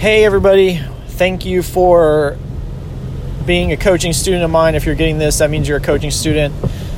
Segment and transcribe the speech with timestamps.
[0.00, 0.78] Hey, everybody.
[1.08, 2.38] Thank you for
[3.44, 4.74] being a coaching student of mine.
[4.74, 6.54] If you're getting this, that means you're a coaching student.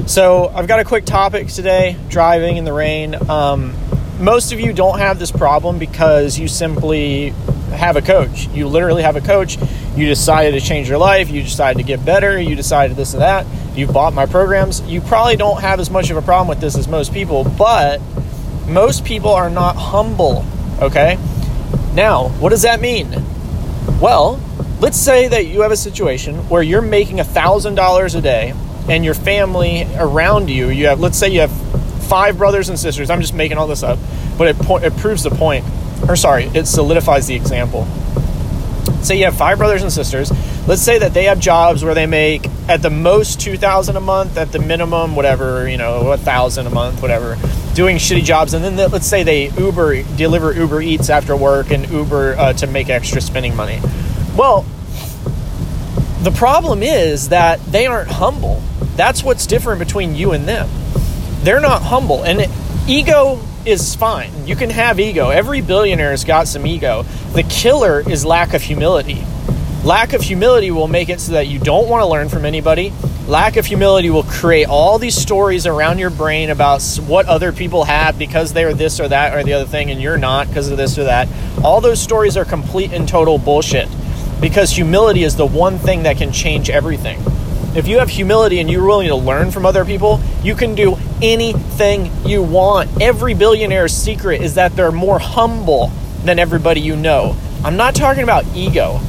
[0.06, 3.17] So, I've got a quick topic today driving in the rain.
[3.29, 3.75] Um,
[4.21, 7.30] most of you don't have this problem because you simply
[7.71, 8.46] have a coach.
[8.51, 9.58] You literally have a coach.
[9.96, 11.28] You decided to change your life.
[11.28, 12.40] You decided to get better.
[12.40, 13.46] You decided this and that.
[13.76, 14.80] You bought my programs.
[14.82, 18.00] You probably don't have as much of a problem with this as most people, but
[18.69, 20.46] most people are not humble,
[20.80, 21.19] okay?
[21.95, 23.11] Now, what does that mean?
[24.01, 24.41] Well,
[24.80, 28.55] let's say that you have a situation where you're making $1,000 a day
[28.89, 31.53] and your family around you, you have, let's say you have
[32.09, 33.11] five brothers and sisters.
[33.11, 33.99] I'm just making all this up,
[34.39, 35.65] but it, po- it proves the point.
[36.09, 37.85] Or, sorry, it solidifies the example.
[39.02, 40.30] Say you have five brothers and sisters.
[40.66, 44.37] Let's say that they have jobs where they make at the most 2000 a month,
[44.37, 47.37] at the minimum, whatever, you know, 1000 a month, whatever
[47.75, 51.71] doing shitty jobs, and then the, let's say they Uber deliver Uber Eats after work
[51.71, 53.80] and Uber uh, to make extra spending money.
[54.37, 54.67] Well,
[56.23, 58.63] the problem is that they aren't humble.
[58.96, 60.69] That's what's different between you and them.
[61.43, 62.51] They're not humble, and it,
[62.87, 64.46] ego is fine.
[64.46, 65.30] You can have ego.
[65.30, 67.02] Every billionaire's got some ego.
[67.33, 69.24] The killer is lack of humility.
[69.84, 72.92] Lack of humility will make it so that you don't want to learn from anybody.
[73.28, 77.84] Lack of humility will create all these stories around your brain about what other people
[77.84, 80.76] have because they're this or that or the other thing and you're not because of
[80.76, 81.28] this or that.
[81.62, 83.88] All those stories are complete and total bullshit
[84.40, 87.22] because humility is the one thing that can change everything.
[87.76, 90.96] If you have humility and you're willing to learn from other people, you can do
[91.22, 93.00] anything you want.
[93.00, 95.92] Every billionaire's secret is that they're more humble
[96.24, 97.36] than everybody you know.
[97.64, 99.00] I'm not talking about ego.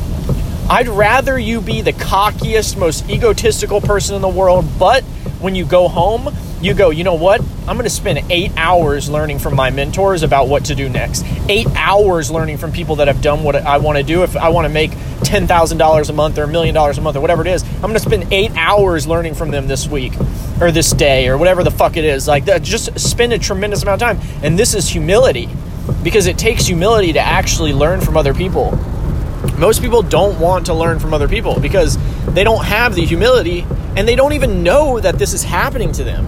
[0.69, 5.03] I'd rather you be the cockiest, most egotistical person in the world, but
[5.41, 7.41] when you go home, you go, you know what?
[7.67, 11.25] I'm going to spend eight hours learning from my mentors about what to do next.
[11.49, 14.23] Eight hours learning from people that have done what I want to do.
[14.23, 17.21] If I want to make $10,000 a month or a million dollars a month or
[17.21, 20.13] whatever it is, I'm going to spend eight hours learning from them this week
[20.61, 22.25] or this day or whatever the fuck it is.
[22.25, 24.39] Like, just spend a tremendous amount of time.
[24.41, 25.49] And this is humility
[26.01, 28.79] because it takes humility to actually learn from other people
[29.57, 33.65] most people don't want to learn from other people because they don't have the humility
[33.95, 36.27] and they don't even know that this is happening to them.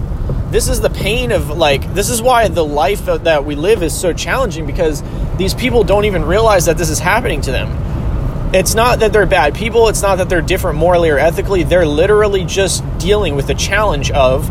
[0.50, 3.98] This is the pain of like, this is why the life that we live is
[3.98, 5.02] so challenging because
[5.36, 8.54] these people don't even realize that this is happening to them.
[8.54, 11.86] It's not that they're bad people, it's not that they're different morally or ethically, they're
[11.86, 14.50] literally just dealing with the challenge of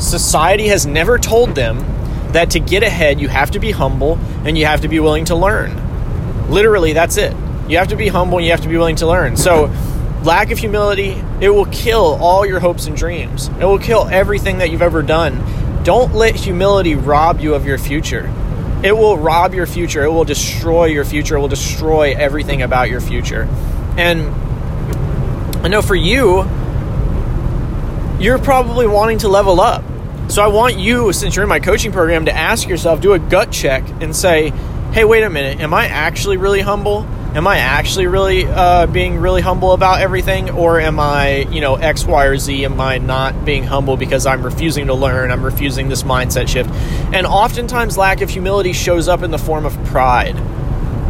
[0.00, 1.78] society has never told them
[2.32, 5.26] that to get ahead, you have to be humble and you have to be willing
[5.26, 6.50] to learn.
[6.50, 7.36] Literally, that's it.
[7.70, 9.36] You have to be humble and you have to be willing to learn.
[9.36, 9.72] So,
[10.24, 13.46] lack of humility, it will kill all your hopes and dreams.
[13.46, 15.84] It will kill everything that you've ever done.
[15.84, 18.28] Don't let humility rob you of your future.
[18.82, 20.02] It will rob your future.
[20.02, 21.36] It will destroy your future.
[21.36, 23.42] It will destroy everything about your future.
[23.96, 24.22] And
[25.64, 26.38] I know for you,
[28.18, 29.84] you're probably wanting to level up.
[30.26, 33.20] So I want you, since you're in my coaching program, to ask yourself, do a
[33.20, 34.50] gut check and say,
[34.92, 37.06] hey, wait a minute, am I actually really humble?
[37.34, 41.76] Am I actually really uh, being really humble about everything, or am I, you know,
[41.76, 42.64] X, Y, or Z?
[42.64, 45.30] Am I not being humble because I'm refusing to learn?
[45.30, 46.70] I'm refusing this mindset shift.
[47.14, 50.36] And oftentimes, lack of humility shows up in the form of pride.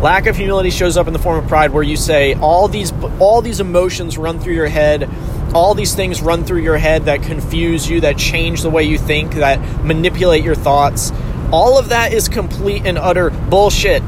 [0.03, 2.93] Lack of humility shows up in the form of pride, where you say all these
[3.19, 5.09] all these emotions run through your head,
[5.55, 8.99] all these things run through your head that confuse you, that change the way you
[8.99, 11.13] think, that manipulate your thoughts.
[11.53, 14.03] All of that is complete and utter bullshit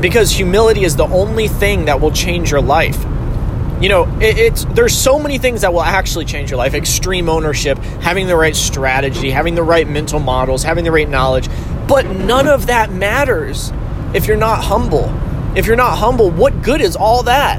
[0.00, 3.04] because humility is the only thing that will change your life.
[3.80, 6.74] You know it, it's there's so many things that will actually change your life.
[6.74, 11.48] Extreme ownership having the right strategy having the right mental models having the right knowledge.
[11.88, 13.72] But none of that matters
[14.14, 15.10] if you're not humble.
[15.56, 17.58] If you're not humble what good is all that?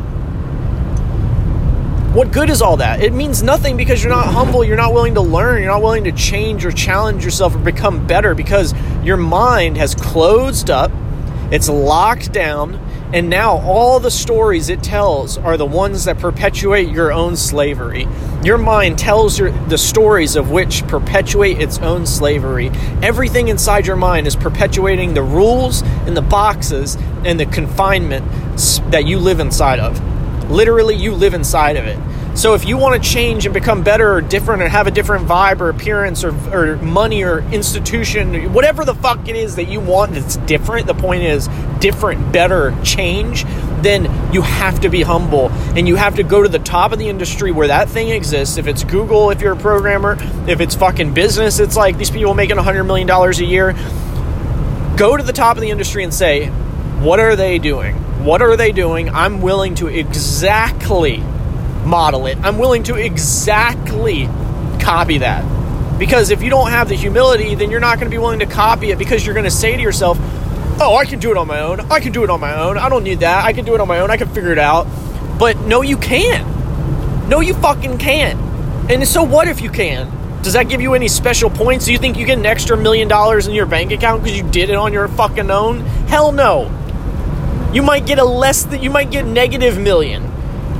[2.13, 3.01] What good is all that?
[3.01, 6.03] It means nothing because you're not humble you're not willing to learn you're not willing
[6.03, 10.91] to change or challenge yourself or become better because your mind has closed up
[11.51, 12.75] it's locked down,
[13.13, 18.07] and now all the stories it tells are the ones that perpetuate your own slavery.
[18.41, 22.69] Your mind tells your, the stories of which perpetuate its own slavery.
[23.03, 26.95] Everything inside your mind is perpetuating the rules and the boxes
[27.25, 28.25] and the confinement
[28.91, 29.99] that you live inside of.
[30.49, 31.99] Literally, you live inside of it.
[32.33, 35.27] So if you want to change and become better or different or have a different
[35.27, 39.81] vibe or appearance or, or money or institution, whatever the fuck it is that you
[39.81, 41.49] want that's different, the point is
[41.79, 43.43] different, better, change,
[43.83, 46.99] then you have to be humble and you have to go to the top of
[46.99, 48.57] the industry where that thing exists.
[48.57, 50.17] If it's Google, if you're a programmer,
[50.47, 53.73] if it's fucking business, it's like these people making $100 million a year.
[54.95, 57.95] Go to the top of the industry and say, What are they doing?
[58.23, 59.09] What are they doing?
[59.09, 61.23] I'm willing to exactly
[61.85, 62.37] model it.
[62.41, 64.27] I'm willing to exactly
[64.79, 65.43] copy that.
[65.97, 68.47] Because if you don't have the humility, then you're not going to be willing to
[68.47, 70.17] copy it because you're going to say to yourself,
[70.81, 71.79] oh, I can do it on my own.
[71.91, 72.77] I can do it on my own.
[72.77, 73.45] I don't need that.
[73.45, 74.09] I can do it on my own.
[74.09, 74.87] I can figure it out.
[75.37, 76.47] But no, you can't.
[77.29, 78.39] No, you fucking can't.
[78.89, 80.11] And so what if you can?
[80.41, 81.85] Does that give you any special points?
[81.85, 84.49] Do you think you get an extra million dollars in your bank account because you
[84.49, 85.81] did it on your fucking own?
[86.07, 86.63] Hell no.
[87.73, 90.30] You might get a less than, you might get negative million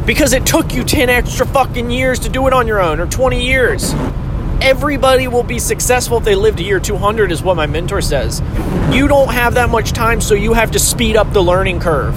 [0.05, 3.07] because it took you 10 extra fucking years to do it on your own or
[3.07, 3.93] 20 years.
[4.61, 8.41] Everybody will be successful if they live to year 200, is what my mentor says.
[8.91, 12.15] You don't have that much time, so you have to speed up the learning curve.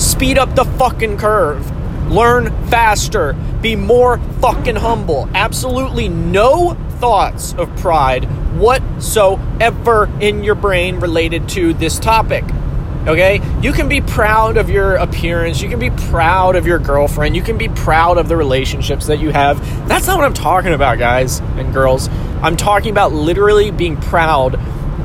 [0.00, 1.70] Speed up the fucking curve.
[2.10, 3.32] Learn faster.
[3.62, 5.28] Be more fucking humble.
[5.34, 8.24] Absolutely no thoughts of pride
[8.56, 12.44] whatsoever in your brain related to this topic.
[13.06, 13.40] Okay?
[13.62, 15.62] You can be proud of your appearance.
[15.62, 17.36] You can be proud of your girlfriend.
[17.36, 19.58] You can be proud of the relationships that you have.
[19.88, 22.08] That's not what I'm talking about, guys and girls.
[22.42, 24.56] I'm talking about literally being proud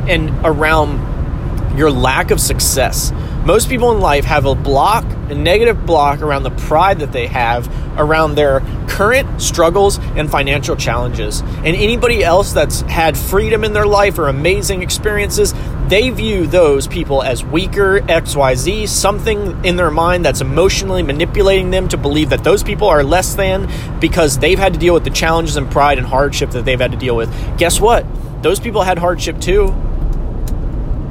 [0.09, 3.11] and around your lack of success.
[3.45, 7.25] Most people in life have a block, a negative block around the pride that they
[7.27, 11.41] have around their current struggles and financial challenges.
[11.41, 15.53] And anybody else that's had freedom in their life or amazing experiences,
[15.91, 21.87] they view those people as weaker, XYZ, something in their mind that's emotionally manipulating them
[21.89, 25.11] to believe that those people are less than because they've had to deal with the
[25.11, 27.29] challenges and pride and hardship that they've had to deal with.
[27.59, 28.05] Guess what?
[28.41, 29.67] Those people had hardship too.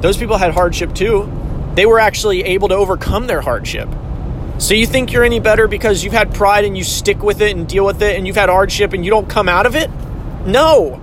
[0.01, 1.31] Those people had hardship too
[1.75, 3.89] they were actually able to overcome their hardship.
[4.57, 7.55] So you think you're any better because you've had pride and you stick with it
[7.55, 9.89] and deal with it and you've had hardship and you don't come out of it?
[10.45, 11.01] No.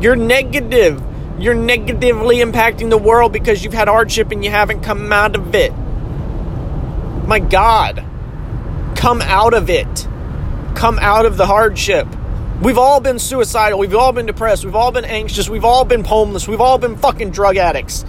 [0.00, 1.02] You're negative.
[1.38, 5.54] You're negatively impacting the world because you've had hardship and you haven't come out of
[5.54, 5.72] it.
[7.26, 8.04] My God.
[8.96, 10.08] Come out of it.
[10.74, 12.08] Come out of the hardship.
[12.60, 13.78] We've all been suicidal.
[13.78, 14.64] We've all been depressed.
[14.64, 15.48] We've all been anxious.
[15.48, 16.48] We've all been homeless.
[16.48, 18.04] We've all been fucking drug addicts.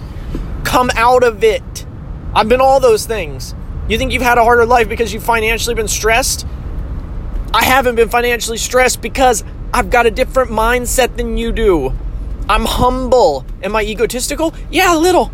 [0.64, 1.86] Come out of it.
[2.34, 3.54] I've been all those things.
[3.88, 6.46] You think you've had a harder life because you've financially been stressed?
[7.54, 11.92] I haven't been financially stressed because I've got a different mindset than you do.
[12.50, 13.44] I'm humble.
[13.62, 14.52] Am I egotistical?
[14.72, 15.30] Yeah, a little.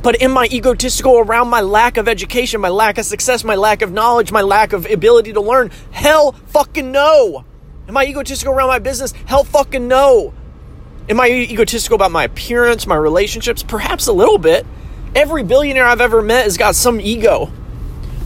[0.00, 3.82] But am I egotistical around my lack of education, my lack of success, my lack
[3.82, 5.72] of knowledge, my lack of ability to learn?
[5.90, 7.44] Hell fucking no.
[7.88, 9.10] Am I egotistical around my business?
[9.26, 10.32] Hell fucking no.
[11.08, 13.64] Am I egotistical about my appearance, my relationships?
[13.64, 14.64] Perhaps a little bit.
[15.16, 17.50] Every billionaire I've ever met has got some ego,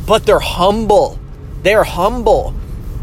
[0.06, 1.18] but they're humble.
[1.62, 2.54] They're humble.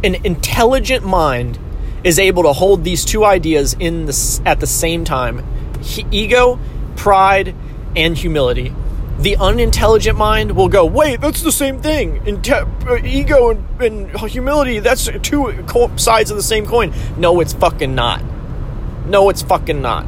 [0.03, 1.57] An intelligent mind
[2.03, 5.45] is able to hold these two ideas in the, at the same time
[5.81, 6.59] he, ego,
[6.95, 7.55] pride,
[7.95, 8.73] and humility.
[9.19, 12.21] The unintelligent mind will go, wait, that's the same thing.
[12.21, 15.65] Inte- uh, ego and, and humility, that's two
[15.97, 16.93] sides of the same coin.
[17.17, 18.23] No, it's fucking not.
[19.05, 20.05] No, it's fucking not.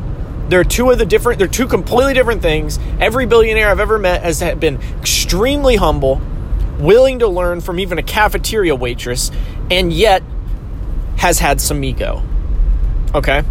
[0.49, 2.79] They're two of the different, they're two completely different things.
[2.99, 6.21] Every billionaire I've ever met has been extremely humble,
[6.79, 9.31] willing to learn from even a cafeteria waitress,
[9.71, 10.23] and yet
[11.23, 12.21] has had some ego.
[13.15, 13.43] Okay?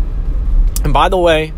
[0.85, 1.55] And by the way,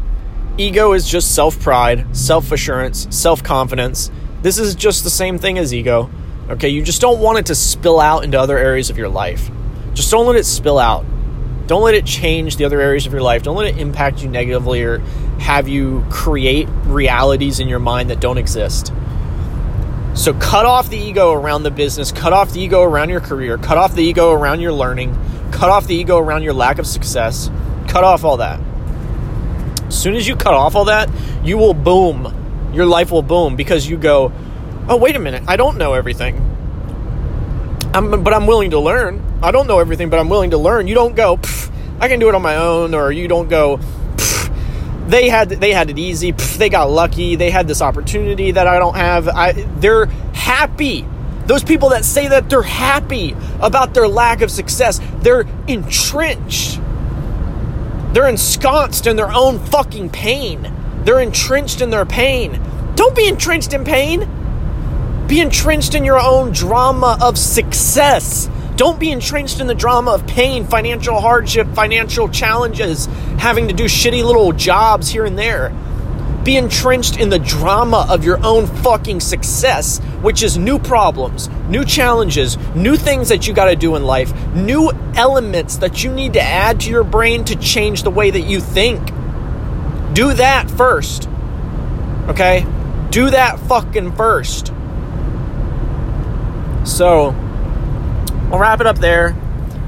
[0.57, 4.13] ego is just self pride, self assurance, self confidence.
[4.41, 6.09] This is just the same thing as ego.
[6.51, 6.69] Okay?
[6.69, 9.51] You just don't want it to spill out into other areas of your life.
[9.93, 11.05] Just don't let it spill out.
[11.67, 13.43] Don't let it change the other areas of your life.
[13.43, 14.99] Don't let it impact you negatively or
[15.41, 18.93] have you create realities in your mind that don't exist.
[20.15, 23.59] So cut off the ego around the business, cut off the ego around your career,
[23.59, 25.19] cut off the ego around your learning,
[25.55, 27.49] cut off the ego around your lack of success,
[27.87, 28.61] cut off all that.
[29.87, 31.09] As soon as you cut off all that,
[31.45, 32.71] you will boom.
[32.75, 34.33] Your life will boom because you go,
[34.89, 36.37] oh, wait a minute, I don't know everything.
[37.95, 39.23] I'm, but I'm willing to learn.
[39.41, 40.89] I don't know everything, but I'm willing to learn.
[40.89, 41.39] You don't go,
[42.01, 43.79] I can do it on my own, or you don't go,
[45.07, 46.33] they had they had it easy.
[46.33, 47.37] they got lucky.
[47.37, 49.29] They had this opportunity that I don't have.
[49.29, 51.07] I, they're happy.
[51.47, 56.81] Those people that say that they're happy about their lack of success, they're entrenched.
[58.13, 60.73] They're ensconced in their own fucking pain.
[61.05, 62.61] They're entrenched in their pain.
[62.95, 65.27] Don't be entrenched in pain.
[65.27, 68.49] Be entrenched in your own drama of success.
[68.77, 73.07] Don't be entrenched in the drama of pain, financial hardship, financial challenges,
[73.39, 75.73] having to do shitty little jobs here and there.
[76.45, 81.87] Be entrenched in the drama of your own fucking success, which is new problems, new
[81.87, 86.35] challenges, new things that you got to do in life, new elements that you need
[86.35, 89.07] to add to your brain to change the way that you think.
[90.13, 91.29] Do that first.
[92.29, 92.67] Okay?
[93.11, 94.67] Do that fucking first.
[96.85, 97.31] So,
[98.53, 99.35] I'll wrap it up there.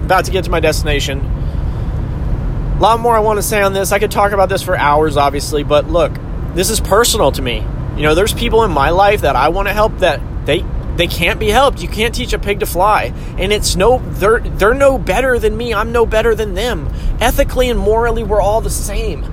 [0.05, 1.21] About to get to my destination.
[1.21, 3.93] A lot more I want to say on this.
[3.93, 6.13] I could talk about this for hours, obviously, but look,
[6.57, 7.65] this is personal to me.
[7.97, 10.65] You know, there's people in my life that I want to help that they
[10.97, 11.83] they can't be helped.
[11.83, 13.13] You can't teach a pig to fly.
[13.39, 15.75] And it's no they're they're no better than me.
[15.75, 16.89] I'm no better than them.
[17.21, 19.31] Ethically and morally we're all the same.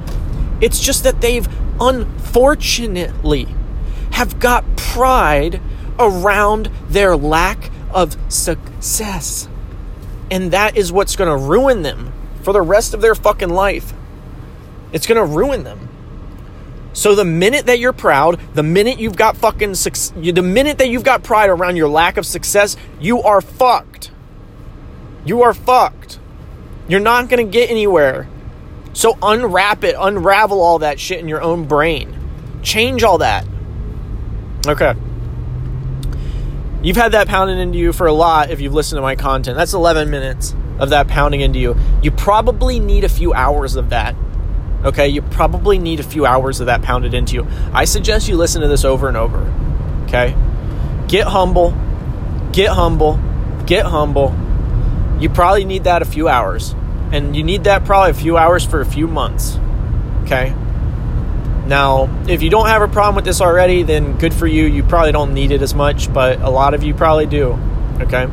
[0.60, 1.48] It's just that they've
[1.80, 3.48] unfortunately
[4.12, 5.62] have got pride
[5.98, 9.48] around their lack of success.
[10.30, 12.12] And that is what's going to ruin them
[12.42, 13.94] for the rest of their fucking life.
[14.92, 15.83] It's going to ruin them.
[16.94, 21.04] So the minute that you're proud, the minute you've got fucking the minute that you've
[21.04, 24.12] got pride around your lack of success, you are fucked.
[25.26, 26.20] You are fucked.
[26.88, 28.28] You're not going to get anywhere.
[28.94, 32.16] So unwrap it, unravel all that shit in your own brain.
[32.62, 33.46] Change all that.
[34.68, 34.94] Okay.
[36.84, 39.58] You've had that pounding into you for a lot if you've listened to my content.
[39.58, 41.76] That's 11 minutes of that pounding into you.
[42.02, 44.16] You probably need a few hours of that.
[44.84, 47.48] Okay, you probably need a few hours of that pounded into you.
[47.72, 49.40] I suggest you listen to this over and over.
[50.04, 50.36] Okay?
[51.08, 51.74] Get humble.
[52.52, 53.20] Get humble.
[53.66, 54.36] Get humble.
[55.20, 56.75] You probably need that a few hours.
[57.12, 59.58] And you need that probably a few hours for a few months.
[60.24, 60.54] Okay?
[61.66, 64.66] Now, if you don't have a problem with this already, then good for you.
[64.66, 67.58] You probably don't need it as much, but a lot of you probably do.
[68.02, 68.28] Okay?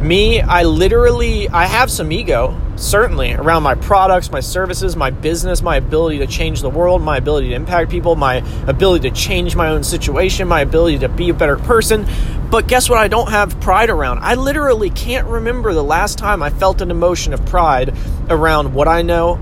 [0.00, 5.60] Me, I literally I have some ego, certainly, around my products, my services, my business,
[5.60, 8.36] my ability to change the world, my ability to impact people, my
[8.68, 12.06] ability to change my own situation, my ability to be a better person.
[12.48, 14.20] But guess what I don't have pride around?
[14.20, 17.92] I literally can't remember the last time I felt an emotion of pride
[18.30, 19.34] around what I know,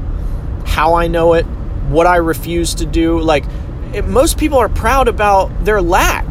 [0.65, 1.45] how I know it,
[1.89, 3.21] what I refuse to do.
[3.21, 3.45] Like,
[3.93, 6.25] it, most people are proud about their lack.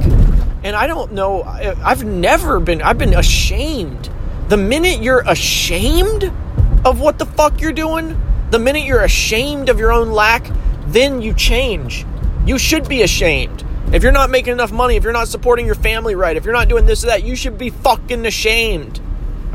[0.64, 4.10] And I don't know, I've never been, I've been ashamed.
[4.48, 6.32] The minute you're ashamed
[6.86, 8.22] of what the fuck you're doing,
[8.52, 10.46] the minute you're ashamed of your own lack,
[10.88, 12.06] then you change.
[12.46, 13.66] You should be ashamed.
[13.92, 16.54] If you're not making enough money, if you're not supporting your family right, if you're
[16.54, 19.02] not doing this or that, you should be fucking ashamed.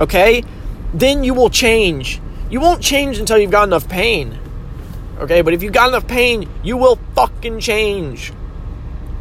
[0.01, 0.43] Okay?
[0.93, 2.21] Then you will change.
[2.51, 4.39] You won't change until you've got enough pain.
[5.19, 8.33] Okay, but if you've got enough pain, you will fucking change.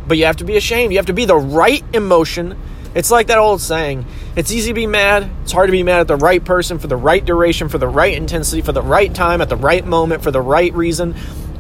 [0.08, 0.94] But you have to be ashamed.
[0.94, 2.58] You have to be the right emotion.
[2.96, 4.06] It's like that old saying
[4.36, 6.88] it's easy to be mad, it's hard to be mad at the right person for
[6.88, 10.24] the right duration, for the right intensity, for the right time, at the right moment,
[10.24, 11.16] for the right reason.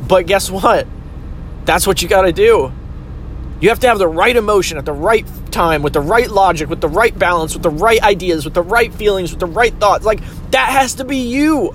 [0.08, 0.88] But guess what?
[1.66, 2.72] That's what you got to do.
[3.62, 6.70] You have to have the right emotion at the right time, with the right logic,
[6.70, 9.74] with the right balance, with the right ideas, with the right feelings, with the right
[9.76, 10.06] thoughts.
[10.06, 10.22] Like,
[10.52, 11.72] that has to be you.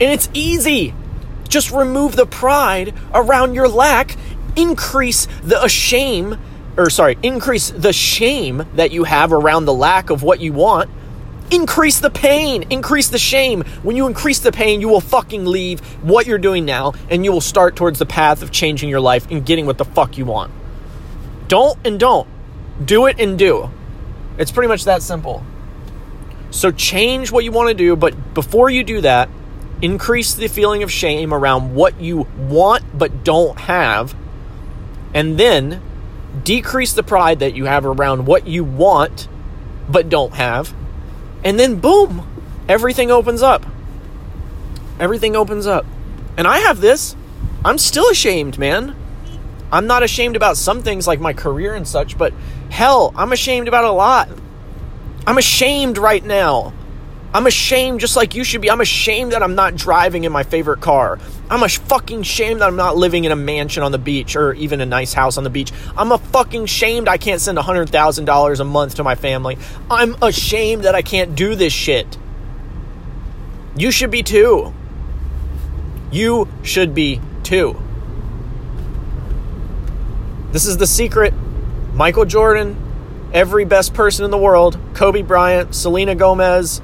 [0.00, 0.94] And it's easy.
[1.46, 4.16] Just remove the pride around your lack,
[4.56, 6.38] increase the shame,
[6.76, 10.90] or sorry, increase the shame that you have around the lack of what you want.
[11.50, 13.62] Increase the pain, increase the shame.
[13.82, 17.32] When you increase the pain, you will fucking leave what you're doing now and you
[17.32, 20.24] will start towards the path of changing your life and getting what the fuck you
[20.24, 20.52] want.
[21.48, 22.28] Don't and don't.
[22.84, 23.70] Do it and do.
[24.38, 25.44] It's pretty much that simple.
[26.50, 29.28] So change what you want to do, but before you do that,
[29.82, 34.14] increase the feeling of shame around what you want but don't have,
[35.14, 35.82] and then
[36.44, 39.28] decrease the pride that you have around what you want
[39.88, 40.74] but don't have,
[41.44, 42.26] and then boom,
[42.68, 43.66] everything opens up.
[44.98, 45.86] Everything opens up.
[46.36, 47.16] And I have this.
[47.64, 48.94] I'm still ashamed, man.
[49.72, 52.32] I'm not ashamed about some things like my career and such, but
[52.70, 54.28] hell, I'm ashamed about a lot.
[55.26, 56.72] I'm ashamed right now
[57.32, 58.70] I'm ashamed just like you should be.
[58.70, 61.18] I'm ashamed that I'm not driving in my favorite car.
[61.50, 64.54] I'm a fucking shamed that I'm not living in a mansion on the beach or
[64.54, 65.72] even a nice house on the beach.
[65.96, 69.58] I'm a fucking shamed I can't send $100,000 a month to my family.
[69.90, 72.16] I'm ashamed that I can't do this shit.
[73.76, 74.72] You should be too.
[76.12, 77.80] You should be too.
[80.52, 81.34] This is the secret.
[81.94, 82.76] Michael Jordan,
[83.32, 86.80] every best person in the world, Kobe Bryant, Selena Gomez,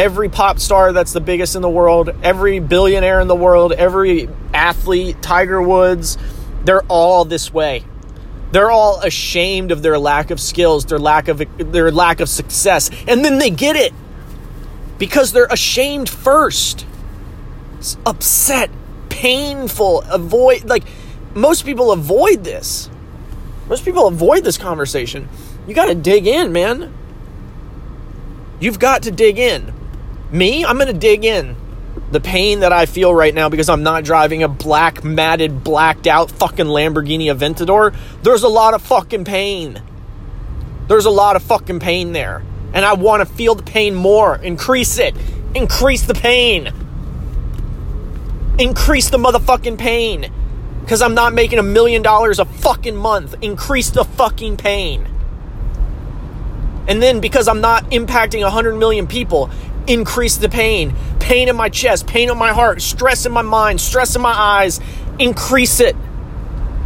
[0.00, 4.30] every pop star that's the biggest in the world, every billionaire in the world, every
[4.54, 6.16] athlete, Tiger Woods,
[6.64, 7.84] they're all this way.
[8.50, 12.90] They're all ashamed of their lack of skills, their lack of their lack of success,
[13.06, 13.92] and then they get it
[14.96, 16.86] because they're ashamed first.
[17.78, 18.70] It's upset,
[19.10, 20.84] painful, avoid like
[21.34, 22.88] most people avoid this.
[23.68, 25.28] Most people avoid this conversation.
[25.68, 26.92] You got to dig in, man.
[28.60, 29.74] You've got to dig in.
[30.32, 31.56] Me, I'm going to dig in.
[32.12, 36.06] The pain that I feel right now because I'm not driving a black, matted, blacked
[36.06, 39.82] out fucking Lamborghini Aventador, there's a lot of fucking pain.
[40.88, 42.42] There's a lot of fucking pain there.
[42.72, 44.36] And I want to feel the pain more.
[44.36, 45.14] Increase it.
[45.54, 46.72] Increase the pain.
[48.58, 50.32] Increase the motherfucking pain.
[50.80, 53.34] Because I'm not making a million dollars a fucking month.
[53.40, 55.08] Increase the fucking pain.
[56.88, 59.50] And then because I'm not impacting 100 million people,
[59.92, 60.94] increase the pain.
[61.18, 64.32] Pain in my chest, pain in my heart, stress in my mind, stress in my
[64.32, 64.80] eyes.
[65.18, 65.96] Increase it.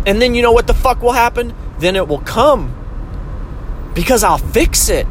[0.06, 1.54] And then you know what the fuck will happen?
[1.78, 2.74] Then it will come
[3.94, 5.06] because I'll fix it.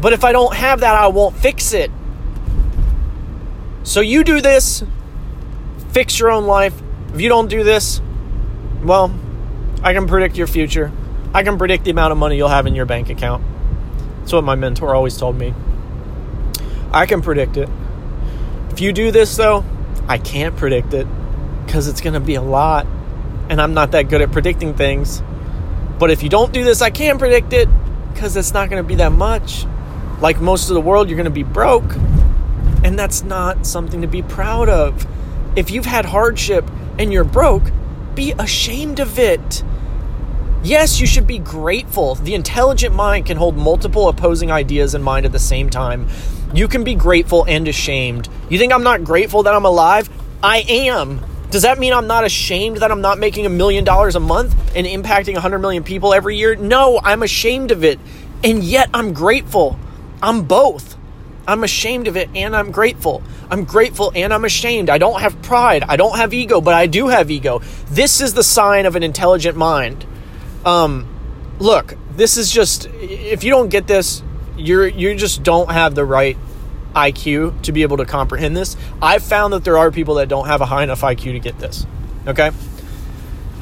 [0.00, 1.90] But if I don't have that, I won't fix it.
[3.82, 4.84] So you do this,
[5.90, 6.74] fix your own life.
[7.14, 8.00] If you don't do this,
[8.82, 9.12] well,
[9.82, 10.92] I can predict your future.
[11.34, 13.42] I can predict the amount of money you'll have in your bank account.
[14.20, 15.54] That's what my mentor always told me.
[16.92, 17.68] I can predict it.
[18.70, 19.64] If you do this, though,
[20.06, 21.06] I can't predict it
[21.66, 22.86] because it's going to be a lot.
[23.48, 25.22] And I'm not that good at predicting things.
[25.98, 27.68] But if you don't do this, I can predict it
[28.12, 29.64] because it's not going to be that much.
[30.20, 31.94] Like most of the world, you're going to be broke.
[32.84, 35.06] And that's not something to be proud of.
[35.56, 36.68] If you've had hardship
[36.98, 37.70] and you're broke,
[38.14, 39.62] be ashamed of it.
[40.64, 42.16] Yes, you should be grateful.
[42.16, 46.08] The intelligent mind can hold multiple opposing ideas in mind at the same time.
[46.52, 48.28] You can be grateful and ashamed.
[48.48, 50.10] You think I'm not grateful that I'm alive?
[50.42, 51.24] I am.
[51.50, 54.54] Does that mean I'm not ashamed that I'm not making a million dollars a month
[54.74, 56.56] and impacting 100 million people every year?
[56.56, 58.00] No, I'm ashamed of it.
[58.42, 59.78] And yet I'm grateful.
[60.20, 60.96] I'm both.
[61.46, 63.22] I'm ashamed of it and I'm grateful.
[63.48, 64.90] I'm grateful and I'm ashamed.
[64.90, 65.84] I don't have pride.
[65.84, 67.60] I don't have ego, but I do have ego.
[67.88, 70.04] This is the sign of an intelligent mind.
[70.64, 71.06] Um,
[71.58, 74.22] look, this is just if you don't get this,
[74.56, 76.36] you're you just don't have the right
[76.94, 78.76] IQ to be able to comprehend this.
[79.00, 81.58] I've found that there are people that don't have a high enough IQ to get
[81.58, 81.86] this.
[82.26, 82.50] Okay?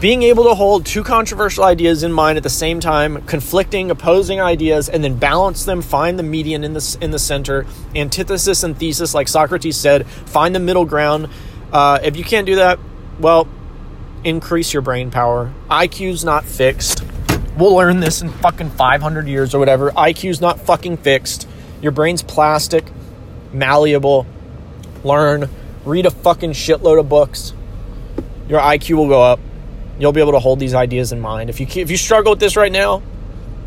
[0.01, 4.43] Being able to hold two controversial ideas in mind at the same time, conflicting, opposing
[4.43, 8.79] ideas, and then balance them, find the median in the, in the center, antithesis and
[8.79, 11.31] thesis, like Socrates said, find the middle ground.
[11.73, 12.79] Uh, if you can't do that,
[13.19, 13.49] well,
[14.25, 15.53] increase your brain power.
[15.71, 17.05] IQ's not fixed.
[17.57, 19.91] We'll learn this in fucking 500 years or whatever.
[19.93, 21.49] IQ's not fucking fixed.
[21.81, 22.85] Your brain's plastic
[23.53, 24.27] malleable,
[25.05, 25.49] learn,
[25.85, 27.53] read a fucking shitload of books.
[28.49, 29.41] Your IQ will go up.
[29.99, 31.51] You'll be able to hold these ideas in mind.
[31.51, 33.03] If you if you struggle with this right now,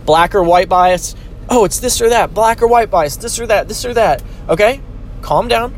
[0.06, 1.16] black or white bias,
[1.50, 4.24] oh, it's this or that, black or white bias, this or that, this or that.
[4.48, 4.80] Okay?
[5.22, 5.74] Calm down.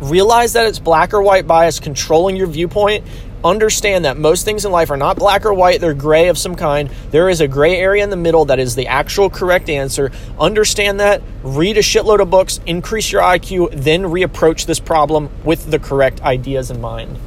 [0.00, 3.04] Realize that it's black or white bias controlling your viewpoint
[3.44, 6.54] understand that most things in life are not black or white, they're gray of some
[6.54, 6.90] kind.
[7.10, 10.10] There is a gray area in the middle that is the actual correct answer.
[10.38, 15.70] Understand that, read a shitload of books, increase your IQ, then reapproach this problem with
[15.70, 17.18] the correct ideas in mind.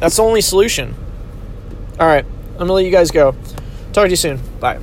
[0.00, 0.94] That's the only solution.
[1.98, 3.34] All right, I'm gonna let you guys go.
[3.92, 4.40] Talk to you soon.
[4.60, 4.78] Bye.